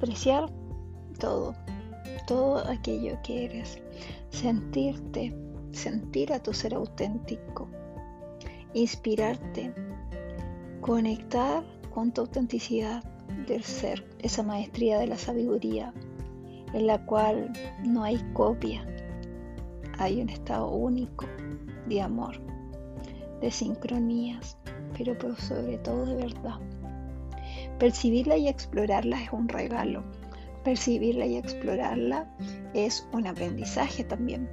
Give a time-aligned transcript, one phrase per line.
[0.00, 0.50] apreciar
[1.18, 1.54] todo,
[2.26, 3.82] todo aquello que eres,
[4.30, 5.36] sentirte,
[5.72, 7.68] sentir a tu ser auténtico,
[8.72, 9.74] inspirarte,
[10.80, 11.62] conectar
[11.92, 13.04] con tu autenticidad
[13.46, 15.92] del ser, esa maestría de la sabiduría,
[16.72, 17.52] en la cual
[17.84, 18.86] no hay copia,
[19.98, 21.26] hay un estado único
[21.86, 22.40] de amor,
[23.42, 24.56] de sincronías,
[24.96, 26.58] pero sobre todo de verdad.
[27.80, 30.04] Percibirla y explorarla es un regalo.
[30.64, 32.28] Percibirla y explorarla
[32.74, 34.50] es un aprendizaje también.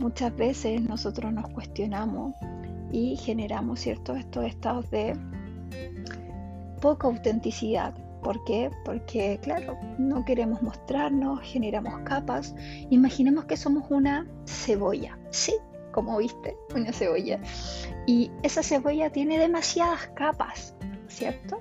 [0.00, 2.34] Muchas veces nosotros nos cuestionamos
[2.90, 5.16] y generamos ciertos estos estados de
[6.80, 7.94] poca autenticidad.
[8.24, 8.72] ¿Por qué?
[8.84, 12.56] Porque, claro, no queremos mostrarnos, generamos capas.
[12.90, 15.54] Imaginemos que somos una cebolla, sí,
[15.92, 17.38] como viste, una cebolla.
[18.04, 20.74] Y esa cebolla tiene demasiadas capas,
[21.06, 21.60] ¿cierto?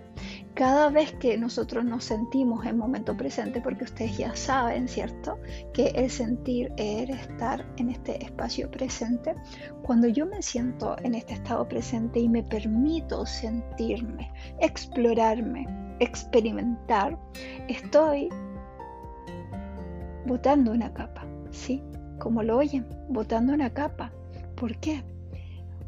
[0.53, 5.39] Cada vez que nosotros nos sentimos en momento presente, porque ustedes ya saben, ¿cierto?
[5.73, 9.35] Que el sentir es estar en este espacio presente.
[9.81, 15.65] Cuando yo me siento en este estado presente y me permito sentirme, explorarme,
[15.99, 17.17] experimentar,
[17.67, 18.29] estoy
[20.25, 21.83] botando una capa, ¿sí?
[22.19, 24.11] Como lo oyen, botando una capa.
[24.55, 25.03] ¿Por qué?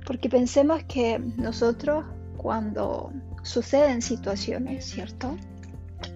[0.07, 2.05] Porque pensemos que nosotros
[2.37, 3.11] cuando
[3.45, 5.37] suceden situaciones, ¿cierto?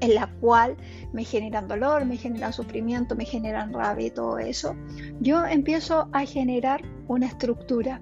[0.01, 0.75] En la cual
[1.13, 4.75] me generan dolor, me generan sufrimiento, me generan rabia y todo eso,
[5.21, 8.01] yo empiezo a generar una estructura.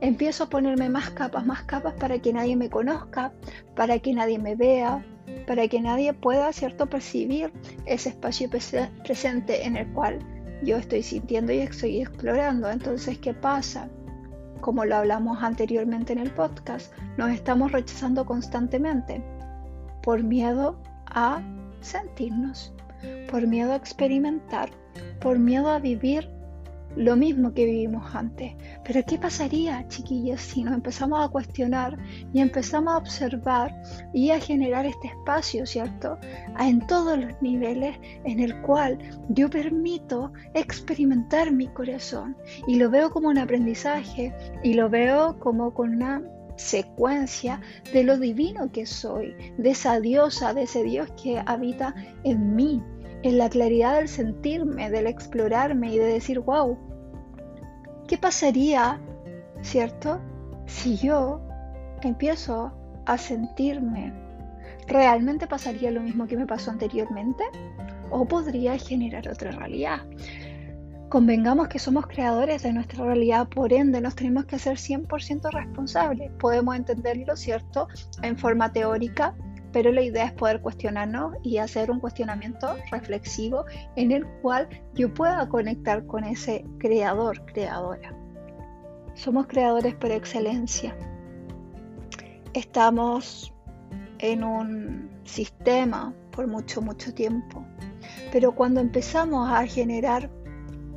[0.00, 3.32] Empiezo a ponerme más capas, más capas para que nadie me conozca,
[3.74, 5.04] para que nadie me vea,
[5.46, 7.52] para que nadie pueda, ¿cierto?, percibir
[7.86, 10.18] ese espacio presente en el cual
[10.62, 12.70] yo estoy sintiendo y estoy explorando.
[12.70, 13.88] Entonces, ¿qué pasa?
[14.66, 19.22] Como lo hablamos anteriormente en el podcast, nos estamos rechazando constantemente
[20.02, 21.40] por miedo a
[21.82, 22.74] sentirnos,
[23.30, 24.70] por miedo a experimentar,
[25.20, 26.28] por miedo a vivir
[26.96, 28.54] lo mismo que vivimos antes.
[28.84, 31.98] Pero ¿qué pasaría, chiquillos, si nos empezamos a cuestionar
[32.32, 33.74] y empezamos a observar
[34.12, 36.18] y a generar este espacio, ¿cierto?
[36.58, 38.98] En todos los niveles en el cual
[39.28, 42.36] yo permito experimentar mi corazón
[42.66, 46.22] y lo veo como un aprendizaje y lo veo como con una
[46.56, 47.60] secuencia
[47.92, 52.82] de lo divino que soy, de esa diosa, de ese Dios que habita en mí,
[53.22, 56.78] en la claridad del sentirme, del explorarme y de decir, wow,
[58.08, 59.00] ¿qué pasaría,
[59.62, 60.20] cierto?
[60.66, 61.40] Si yo
[62.02, 62.72] empiezo
[63.06, 64.12] a sentirme,
[64.86, 67.44] ¿realmente pasaría lo mismo que me pasó anteriormente?
[68.10, 70.00] ¿O podría generar otra realidad?
[71.08, 76.32] Convengamos que somos creadores de nuestra realidad, por ende nos tenemos que hacer 100% responsables.
[76.32, 77.86] Podemos entenderlo, ¿cierto?
[78.22, 79.34] En forma teórica,
[79.76, 85.12] pero la idea es poder cuestionarnos y hacer un cuestionamiento reflexivo en el cual yo
[85.12, 88.16] pueda conectar con ese creador, creadora.
[89.12, 90.96] Somos creadores por excelencia.
[92.54, 93.52] Estamos
[94.18, 97.62] en un sistema por mucho, mucho tiempo,
[98.32, 100.30] pero cuando empezamos a generar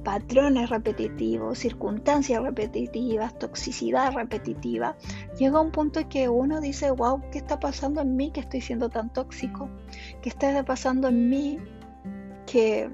[0.09, 4.97] patrones repetitivos, circunstancias repetitivas, toxicidad repetitiva,
[5.37, 8.59] llega un punto en que uno dice, wow, ¿qué está pasando en mí que estoy
[8.59, 9.69] siendo tan tóxico?
[10.23, 11.59] ¿Qué está pasando en mí
[12.47, 12.89] que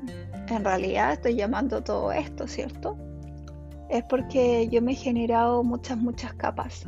[0.49, 2.97] en realidad estoy llamando todo esto, ¿cierto?
[3.89, 6.85] Es porque yo me he generado muchas, muchas capas.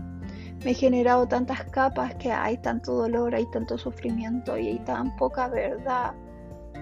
[0.66, 5.16] Me he generado tantas capas que hay tanto dolor, hay tanto sufrimiento y hay tan
[5.16, 6.14] poca verdad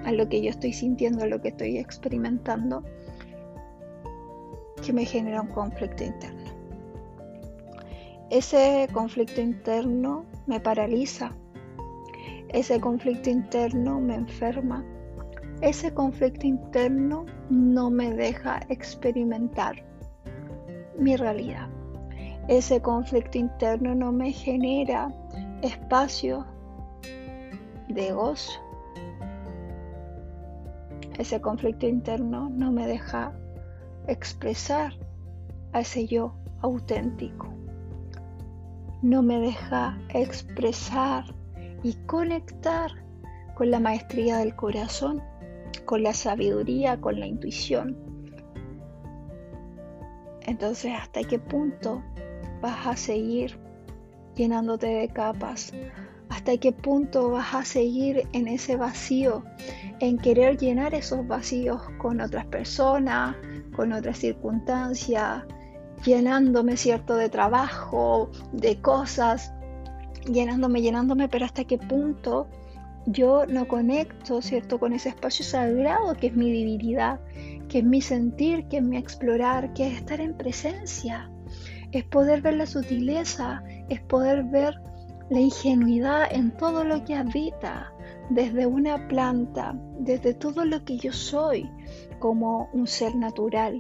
[0.04, 2.84] a lo que yo estoy sintiendo, a lo que estoy experimentando
[4.86, 6.52] que me genera un conflicto interno.
[8.30, 11.36] Ese conflicto interno me paraliza.
[12.50, 14.86] Ese conflicto interno me enferma.
[15.62, 19.84] Ese conflicto interno no me deja experimentar
[21.00, 21.68] mi realidad.
[22.48, 25.12] Ese conflicto interno no me genera
[25.64, 26.46] espacio
[27.88, 28.60] de gozo.
[31.18, 33.34] Ese conflicto interno no me deja
[34.08, 34.94] expresar
[35.74, 37.48] a ese yo auténtico.
[39.02, 41.26] No me deja expresar
[41.84, 42.92] y conectar
[43.56, 45.22] con la maestría del corazón,
[45.86, 47.96] con la sabiduría, con la intuición.
[50.42, 52.04] Entonces, ¿hasta qué punto
[52.62, 53.60] vas a seguir
[54.36, 55.74] llenándote de capas?
[56.30, 59.44] ¿Hasta qué punto vas a seguir en ese vacío,
[60.00, 63.36] en querer llenar esos vacíos con otras personas,
[63.76, 65.44] con otras circunstancias,
[66.06, 69.54] llenándome, ¿cierto?, de trabajo, de cosas,
[70.32, 72.48] llenándome, llenándome, pero hasta qué punto
[73.06, 77.20] yo no conecto, ¿cierto?, con ese espacio sagrado que es mi divinidad,
[77.70, 81.30] que es mi sentir, que es mi explorar, que es estar en presencia,
[81.92, 84.80] es poder ver la sutileza, es poder ver
[85.30, 87.92] la ingenuidad en todo lo que habita,
[88.30, 91.70] desde una planta, desde todo lo que yo soy
[92.20, 93.80] como un ser natural.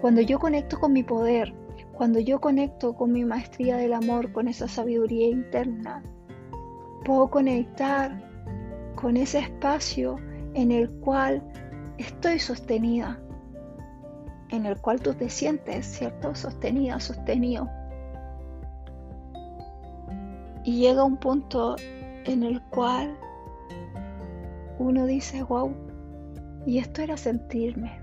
[0.00, 1.54] Cuando yo conecto con mi poder,
[1.92, 6.02] cuando yo conecto con mi maestría del amor, con esa sabiduría interna,
[7.04, 8.22] puedo conectar
[8.96, 10.16] con ese espacio
[10.54, 11.42] en el cual
[11.98, 13.18] estoy sostenida,
[14.50, 16.34] en el cual tú te sientes, ¿cierto?
[16.34, 17.68] Sostenida, sostenido.
[20.64, 21.76] Y llega un punto
[22.24, 23.16] en el cual
[24.78, 25.72] uno dice, wow,
[26.66, 28.00] y esto era sentirme.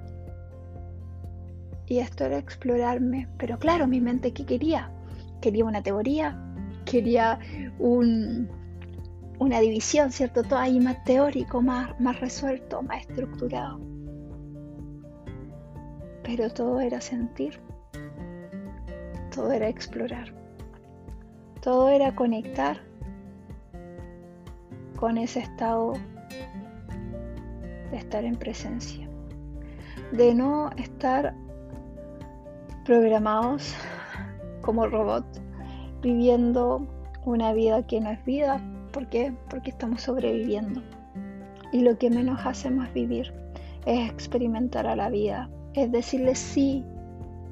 [1.86, 3.27] Y esto era explorarme.
[3.38, 4.89] Pero claro, mi mente, ¿qué quería?
[5.42, 6.42] Quería una teoría,
[6.86, 7.39] quería
[7.77, 8.50] un,
[9.39, 10.44] una división, ¿cierto?
[10.44, 13.81] Todo ahí más teórico, más, más resuelto, más estructurado.
[16.24, 17.60] Pero todo era sentir,
[19.36, 20.33] todo era explorar,
[21.62, 22.77] todo era conectar
[24.95, 25.95] con ese estado
[27.93, 29.07] de estar en presencia,
[30.11, 31.33] de no estar
[32.83, 33.73] programados
[34.61, 35.41] como robots,
[36.01, 36.85] viviendo
[37.25, 38.61] una vida que no es vida,
[38.93, 39.33] ¿Por qué?
[39.49, 40.83] Porque estamos sobreviviendo.
[41.71, 43.33] Y lo que menos hacemos vivir
[43.87, 46.85] es experimentar a la vida, es decirle sí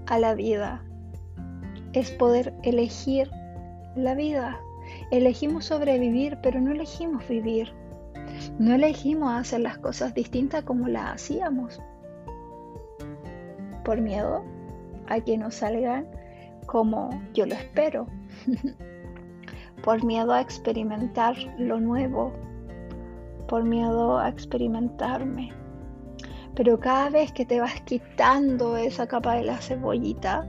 [0.06, 0.84] a la vida,
[1.94, 3.30] es poder elegir
[3.96, 4.60] la vida.
[5.10, 7.74] Elegimos sobrevivir, pero no elegimos vivir.
[8.60, 11.82] No elegimos hacer las cosas distintas como las hacíamos.
[13.84, 14.44] Por miedo
[15.08, 16.08] a que nos salgan
[16.66, 18.08] como yo lo espero.
[19.84, 22.32] por miedo a experimentar lo nuevo,
[23.48, 25.52] por miedo a experimentarme.
[26.56, 30.48] Pero cada vez que te vas quitando esa capa de la cebollita,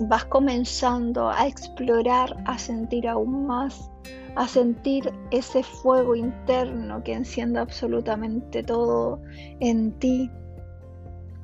[0.00, 3.90] vas comenzando a explorar, a sentir aún más,
[4.36, 9.20] a sentir ese fuego interno que enciende absolutamente todo
[9.60, 10.30] en ti,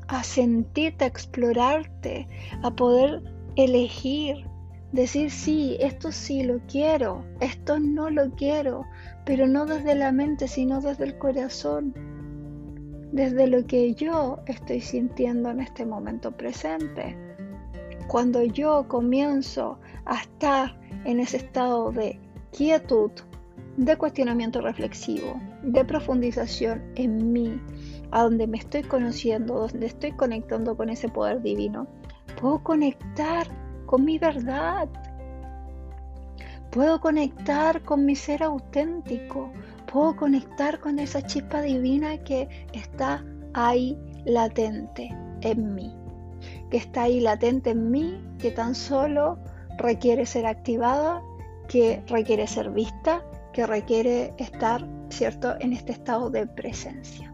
[0.08, 2.28] a sentirte, a explorarte,
[2.62, 3.22] a poder
[3.56, 4.46] elegir
[4.92, 8.86] Decir sí, esto sí lo quiero, esto no lo quiero,
[9.24, 11.92] pero no desde la mente, sino desde el corazón,
[13.12, 17.14] desde lo que yo estoy sintiendo en este momento presente.
[18.06, 22.20] Cuando yo comienzo a estar en ese estado de
[23.76, 27.60] de cuestionamiento reflexivo, de profundización en mí,
[28.10, 31.86] a donde me estoy conociendo, donde estoy conectando con ese poder divino,
[32.40, 33.46] puedo conectar
[33.84, 34.88] con mi verdad.
[36.70, 39.50] Puedo conectar con mi ser auténtico.
[39.92, 45.94] Puedo conectar con esa chispa divina que está ahí latente en mí.
[46.70, 49.38] Que está ahí latente en mí, que tan solo
[49.78, 51.22] requiere ser activada,
[51.68, 53.22] que requiere ser vista,
[53.52, 57.32] que requiere estar, ¿cierto?, en este estado de presencia.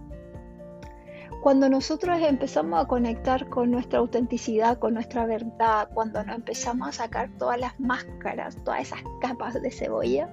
[1.42, 6.92] Cuando nosotros empezamos a conectar con nuestra autenticidad, con nuestra verdad, cuando nos empezamos a
[6.92, 10.28] sacar todas las máscaras, todas esas capas de cebolla,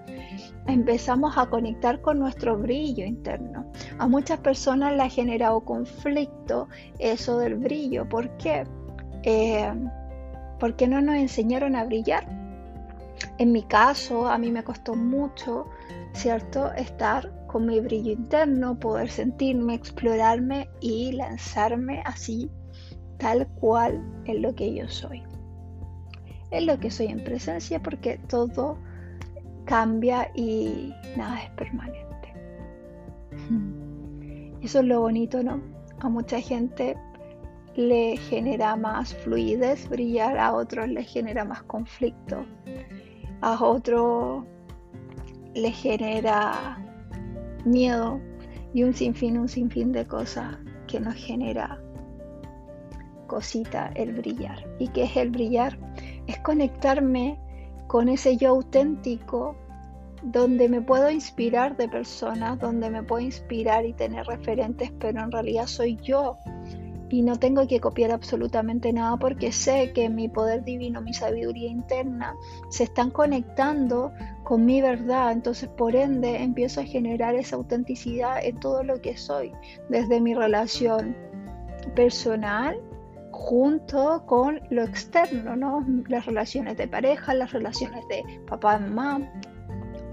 [0.67, 3.65] empezamos a conectar con nuestro brillo interno.
[3.97, 6.67] A muchas personas le ha generado conflicto
[6.99, 8.07] eso del brillo.
[8.07, 8.67] ¿Por qué?
[9.23, 9.73] Eh,
[10.59, 12.27] porque no nos enseñaron a brillar.
[13.39, 15.65] En mi caso, a mí me costó mucho,
[16.11, 16.73] ¿cierto?
[16.73, 22.51] Estar con mi brillo interno, poder sentirme, explorarme y lanzarme así,
[23.17, 25.23] tal cual en lo que yo soy.
[26.51, 28.77] Es lo que soy en presencia porque todo
[29.63, 32.33] cambia y nada es permanente.
[34.61, 35.61] Eso es lo bonito, ¿no?
[36.01, 36.97] A mucha gente
[37.75, 42.45] le genera más fluidez brillar, a otros le genera más conflicto,
[43.41, 44.43] a otros
[45.53, 46.77] le genera
[47.65, 48.19] miedo
[48.73, 51.79] y un sinfín, un sinfín de cosas que nos genera
[53.27, 54.67] cosita el brillar.
[54.79, 55.77] ¿Y qué es el brillar?
[56.27, 57.39] Es conectarme
[57.87, 59.55] con ese yo auténtico
[60.21, 65.31] donde me puedo inspirar de personas, donde me puedo inspirar y tener referentes, pero en
[65.31, 66.37] realidad soy yo
[67.09, 71.69] y no tengo que copiar absolutamente nada porque sé que mi poder divino, mi sabiduría
[71.69, 72.35] interna
[72.69, 74.13] se están conectando
[74.43, 79.17] con mi verdad, entonces por ende empiezo a generar esa autenticidad en todo lo que
[79.17, 79.51] soy,
[79.89, 81.15] desde mi relación
[81.95, 82.79] personal
[83.31, 85.85] junto con lo externo, ¿no?
[86.07, 89.31] Las relaciones de pareja, las relaciones de papá, mamá,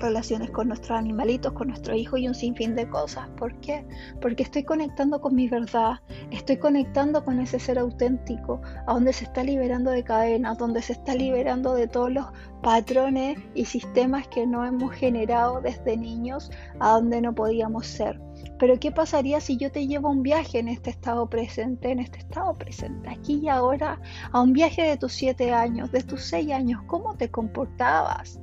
[0.06, 3.28] relaciones con nuestros animalitos, con nuestros hijos y un sinfín de cosas.
[3.36, 3.84] ¿Por qué?
[4.20, 9.24] Porque estoy conectando con mi verdad, estoy conectando con ese ser auténtico, a donde se
[9.24, 12.26] está liberando de cadenas, donde se está liberando de todos los
[12.62, 18.20] patrones y sistemas que no hemos generado desde niños a donde no podíamos ser.
[18.58, 22.00] Pero ¿qué pasaría si yo te llevo a un viaje en este estado presente, en
[22.00, 24.00] este estado presente, aquí y ahora,
[24.32, 26.82] a un viaje de tus siete años, de tus seis años?
[26.86, 28.40] ¿Cómo te comportabas?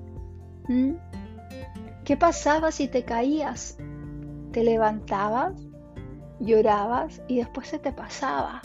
[0.68, 0.94] ¿Mm?
[2.06, 3.78] ¿Qué pasaba si te caías?
[4.52, 5.54] ¿Te levantabas?
[6.40, 7.22] ¿Llorabas?
[7.28, 8.62] Y después se te pasaba.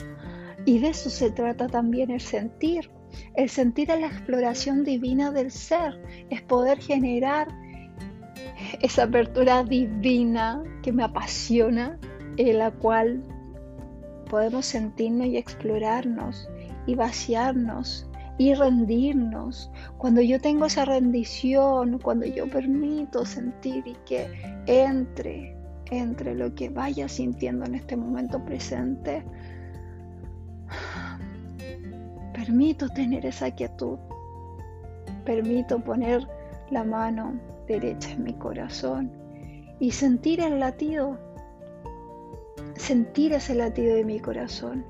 [0.65, 2.91] Y de eso se trata también el sentir.
[3.35, 7.47] El sentir es la exploración divina del ser, es poder generar
[8.81, 11.97] esa apertura divina que me apasiona,
[12.37, 13.23] en la cual
[14.29, 16.49] podemos sentirnos y explorarnos
[16.85, 18.08] y vaciarnos
[18.39, 19.69] y rendirnos.
[19.97, 24.27] Cuando yo tengo esa rendición, cuando yo permito sentir y que
[24.65, 25.55] entre,
[25.91, 29.23] entre lo que vaya sintiendo en este momento presente,
[32.33, 33.99] permito tener esa quietud,
[35.25, 36.25] permito poner
[36.71, 39.11] la mano derecha en mi corazón
[39.81, 41.19] y sentir el latido,
[42.77, 44.85] sentir ese latido de mi corazón.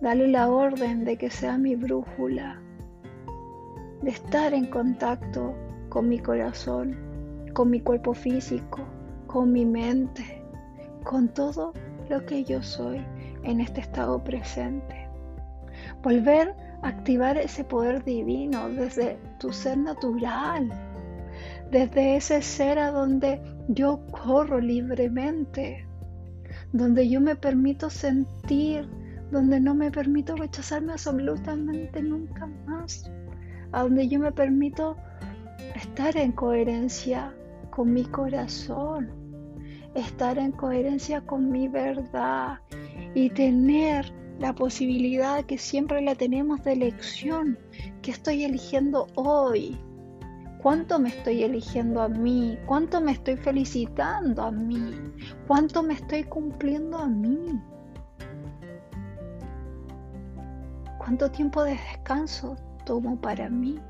[0.00, 2.60] Dale la orden de que sea mi brújula,
[4.02, 5.54] de estar en contacto
[5.88, 6.96] con mi corazón,
[7.52, 8.86] con mi cuerpo físico,
[9.26, 10.40] con mi mente,
[11.02, 11.72] con todo
[12.08, 13.04] lo que yo soy
[13.42, 15.08] en este estado presente.
[16.02, 20.70] Volver a activar ese poder divino desde tu ser natural,
[21.70, 25.86] desde ese ser a donde yo corro libremente,
[26.72, 28.88] donde yo me permito sentir,
[29.30, 33.10] donde no me permito rechazarme absolutamente nunca más,
[33.72, 34.96] a donde yo me permito
[35.74, 37.34] estar en coherencia
[37.70, 39.10] con mi corazón,
[39.94, 42.58] estar en coherencia con mi verdad
[43.14, 47.58] y tener la posibilidad que siempre la tenemos de elección,
[48.02, 49.78] que estoy eligiendo hoy,
[50.62, 52.58] ¿Cuánto me estoy eligiendo a mí?
[52.66, 54.92] ¿Cuánto me estoy felicitando a mí?
[55.46, 57.60] ¿Cuánto me estoy cumpliendo a mí?
[61.08, 63.80] ¿Cuánto tiempo de descanso tomo para mí?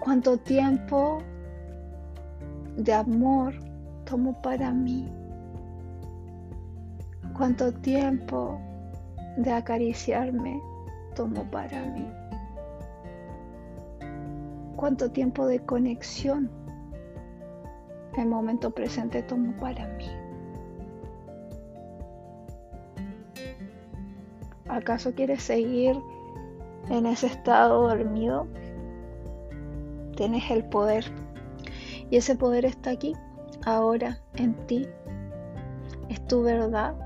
[0.00, 1.18] ¿Cuánto tiempo
[2.74, 3.52] de amor
[4.06, 5.12] tomo para mí?
[7.36, 8.58] ¿Cuánto tiempo
[9.36, 10.58] de acariciarme
[11.14, 12.10] tomo para mí?
[14.76, 16.50] cuánto tiempo de conexión
[18.16, 20.23] el momento presente tomo para mí.
[24.74, 25.96] ¿Acaso quieres seguir
[26.90, 28.48] en ese estado dormido?
[30.16, 31.04] Tienes el poder.
[32.10, 33.14] Y ese poder está aquí,
[33.64, 34.88] ahora, en ti.
[36.08, 36.96] Es tu verdad.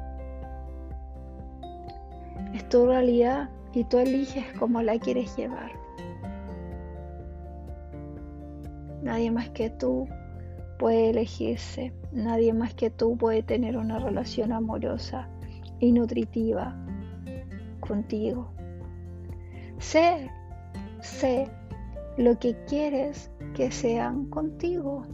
[2.55, 5.71] Es tu realidad y tú eliges cómo la quieres llevar.
[9.03, 10.09] Nadie más que tú
[10.79, 11.93] puede elegirse.
[12.13, 15.29] Nadie más que tú puede tener una relación amorosa
[15.81, 16.75] y nutritiva
[17.89, 18.51] contigo.
[19.79, 20.31] Sé,
[21.01, 21.51] sé
[22.17, 25.07] lo que quieres que sean contigo.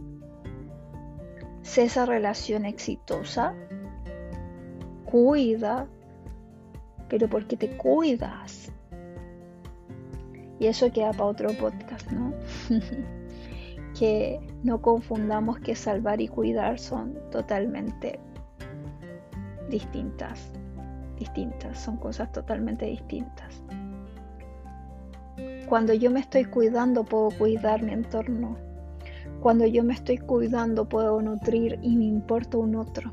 [1.61, 3.55] Sé esa relación exitosa.
[5.05, 5.87] Cuida,
[7.09, 8.71] pero porque te cuidas.
[10.59, 12.33] Y eso queda para otro podcast, ¿no?
[13.99, 18.19] que no confundamos que salvar y cuidar son totalmente
[19.69, 20.51] distintas,
[21.17, 23.61] distintas, son cosas totalmente distintas.
[25.67, 28.57] Cuando yo me estoy cuidando puedo cuidar mi entorno.
[29.41, 33.11] Cuando yo me estoy cuidando puedo nutrir y me importa un otro.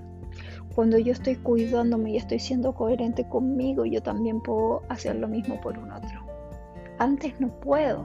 [0.74, 5.60] Cuando yo estoy cuidándome y estoy siendo coherente conmigo, yo también puedo hacer lo mismo
[5.60, 6.26] por un otro.
[6.98, 8.04] Antes no puedo.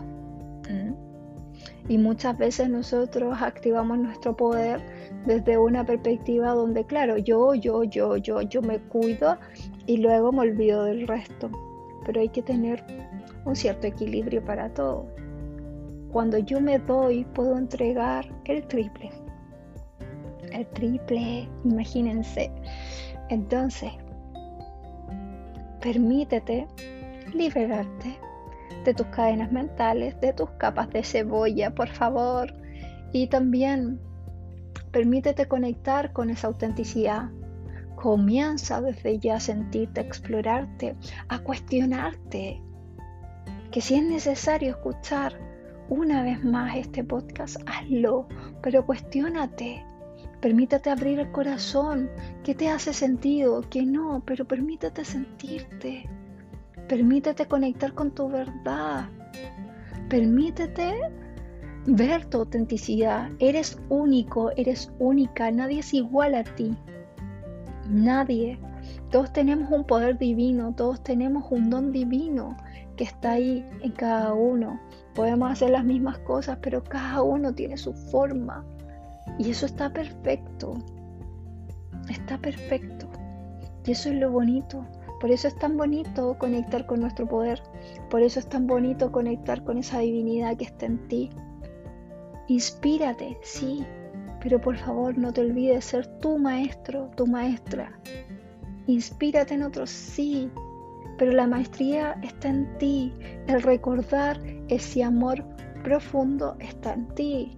[1.89, 4.81] Y muchas veces nosotros activamos nuestro poder
[5.25, 9.37] desde una perspectiva donde, claro, yo, yo, yo, yo, yo me cuido
[9.85, 11.49] y luego me olvido del resto.
[12.05, 12.83] Pero hay que tener
[13.45, 15.07] un cierto equilibrio para todo.
[16.11, 19.11] Cuando yo me doy, puedo entregar el triple.
[20.51, 22.51] El triple, imagínense.
[23.29, 23.91] Entonces,
[25.81, 26.67] permítete
[27.33, 28.17] liberarte
[28.83, 32.53] de tus cadenas mentales, de tus capas de cebolla, por favor.
[33.11, 33.99] Y también
[34.91, 37.29] permítete conectar con esa autenticidad.
[37.95, 40.95] Comienza desde ya a sentirte, a explorarte,
[41.27, 42.61] a cuestionarte.
[43.71, 45.33] Que si es necesario escuchar
[45.89, 48.27] una vez más este podcast, hazlo,
[48.61, 49.83] pero cuestiónate.
[50.41, 52.09] Permítate abrir el corazón.
[52.43, 53.63] ¿Qué te hace sentido?
[53.69, 54.21] ¿Qué no?
[54.25, 56.07] Pero permítete sentirte.
[56.87, 59.09] Permítete conectar con tu verdad.
[60.09, 60.93] Permítete
[61.85, 63.29] ver tu autenticidad.
[63.39, 65.51] Eres único, eres única.
[65.51, 66.77] Nadie es igual a ti.
[67.89, 68.59] Nadie.
[69.11, 72.55] Todos tenemos un poder divino, todos tenemos un don divino
[72.95, 74.79] que está ahí en cada uno.
[75.13, 78.65] Podemos hacer las mismas cosas, pero cada uno tiene su forma.
[79.37, 80.77] Y eso está perfecto.
[82.09, 83.07] Está perfecto.
[83.85, 84.85] Y eso es lo bonito.
[85.19, 87.61] Por eso es tan bonito conectar con nuestro poder.
[88.09, 91.29] Por eso es tan bonito conectar con esa divinidad que está en ti.
[92.47, 93.85] Inspírate, sí,
[94.41, 97.99] pero por favor no te olvides ser tu maestro, tu maestra.
[98.85, 100.49] Inspírate en otros, sí,
[101.17, 103.13] pero la maestría está en ti.
[103.47, 105.43] El recordar ese amor
[105.83, 107.57] profundo está en ti.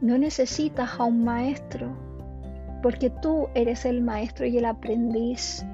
[0.00, 1.96] No necesitas a un maestro,
[2.82, 5.64] porque tú eres el maestro y el aprendiz.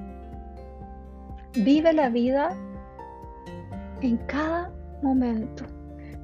[1.54, 2.56] Vive la vida
[4.02, 5.64] en cada momento.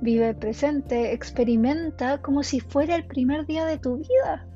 [0.00, 4.46] Vive el presente, experimenta como si fuera el primer día de tu vida.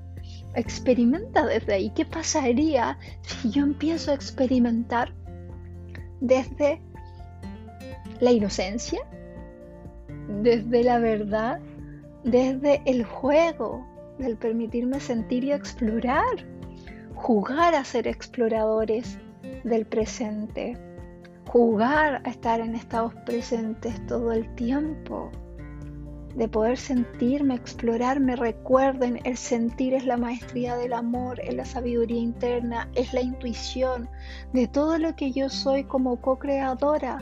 [0.55, 1.91] Experimenta desde ahí.
[1.91, 5.13] ¿Qué pasaría si yo empiezo a experimentar
[6.21, 6.81] desde
[8.21, 9.01] la inocencia,
[10.43, 11.59] desde la verdad,
[12.23, 13.85] desde el juego,
[14.19, 16.47] del permitirme sentir y explorar,
[17.15, 19.19] jugar a ser exploradores
[19.65, 20.77] del presente,
[21.47, 25.31] jugar a estar en estados presentes todo el tiempo,
[26.35, 28.37] de poder sentirme, explorarme.
[28.37, 34.09] Recuerden, el sentir es la maestría del amor, es la sabiduría interna, es la intuición
[34.53, 37.19] de todo lo que yo soy como co-creadora,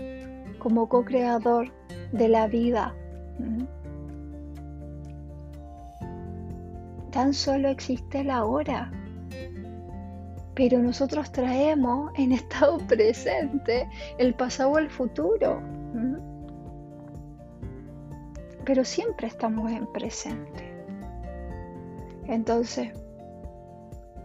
[0.59, 1.73] como co-creador
[2.13, 2.95] de la vida.
[7.11, 8.93] Tan solo existe la hora,
[10.59, 15.63] pero nosotros traemos en estado presente el pasado o el futuro.
[18.65, 20.65] Pero siempre estamos en presente.
[22.27, 22.93] Entonces,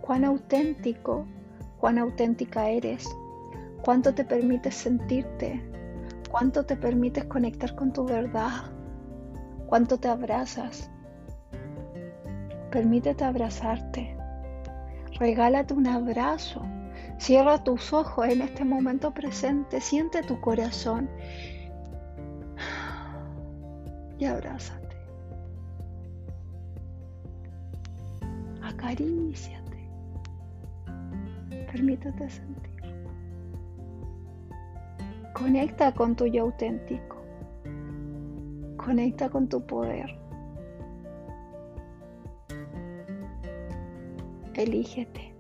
[0.02, 1.28] cuán auténtico,
[1.78, 3.08] cuán auténtica eres,
[3.84, 5.64] cuánto te permites sentirte,
[6.32, 8.72] cuánto te permites conectar con tu verdad,
[9.68, 10.90] cuánto te abrazas.
[12.72, 14.13] Permítete abrazarte.
[15.24, 16.64] Regálate un abrazo.
[17.18, 19.80] Cierra tus ojos en este momento presente.
[19.80, 21.10] Siente tu corazón
[24.20, 24.98] y abrázate.
[28.62, 29.90] Acaríciate.
[31.72, 32.82] Permítete sentir.
[35.34, 37.24] Conecta con tu yo auténtico.
[38.76, 40.23] Conecta con tu poder.
[44.56, 45.34] Elígete.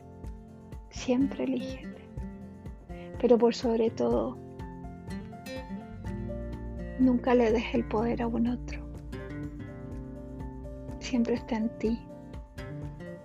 [0.89, 2.01] Siempre elígete.
[3.19, 4.37] Pero por sobre todo,
[6.99, 8.79] Nunca le dejes el poder a un otro.
[10.99, 11.99] Siempre está en ti.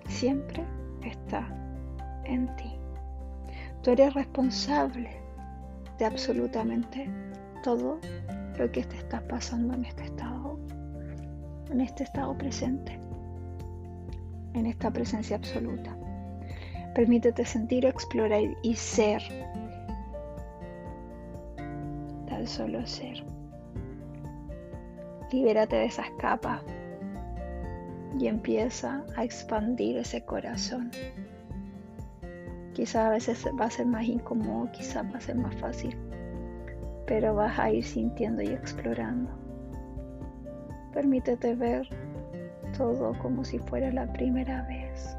[0.08, 0.64] Siempre
[1.04, 1.46] está
[2.24, 2.72] en ti.
[3.82, 5.10] Tú eres responsable
[5.98, 7.08] de absolutamente
[7.62, 8.00] todo
[8.58, 10.58] lo que te está pasando en este estado,
[11.70, 12.98] en este estado presente,
[14.54, 15.96] en esta presencia absoluta.
[16.94, 19.22] Permítete sentir, explorar y ser.
[22.28, 23.24] Tan solo ser.
[25.30, 26.62] Libérate de esas capas
[28.18, 30.90] y empieza a expandir ese corazón.
[32.72, 35.96] Quizás a veces va a ser más incómodo, quizás va a ser más fácil,
[37.06, 39.30] pero vas a ir sintiendo y explorando.
[40.92, 41.88] Permítete ver
[42.78, 45.16] todo como si fuera la primera vez.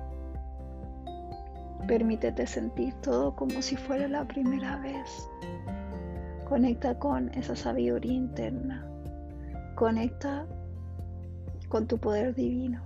[1.87, 5.29] Permítete sentir todo como si fuera la primera vez.
[6.47, 8.89] Conecta con esa sabiduría interna
[9.79, 10.45] Conecta
[11.69, 12.81] con tu poder divino.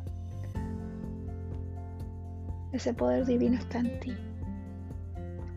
[2.72, 4.16] Ese poder divino está en ti.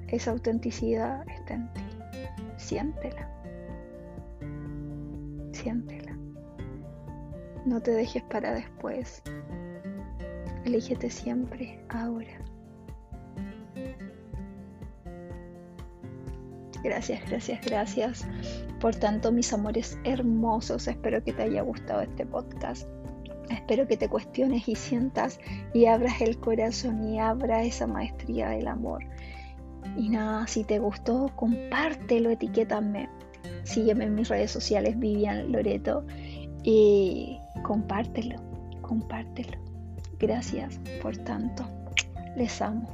[0.08, 1.82] Esa autenticidad está en ti.
[2.56, 3.28] Siéntela.
[5.52, 5.95] Siéntela.
[7.66, 9.22] No te dejes para después.
[10.64, 12.42] Elígete siempre ahora.
[16.82, 18.26] Gracias, gracias, gracias
[18.80, 22.86] por tanto, mis amores hermosos, espero que te haya gustado este podcast.
[23.48, 25.40] Espero que te cuestiones y sientas
[25.72, 29.04] y abras el corazón y abra esa maestría del amor.
[29.96, 33.08] Y nada, si te gustó, compártelo, etiquétame.
[33.62, 36.04] Sígueme en mis redes sociales, Vivian Loreto.
[36.62, 38.36] y compártelo,
[38.80, 39.58] compártelo.
[40.20, 41.64] Gracias por tanto.
[42.36, 42.86] Les amo.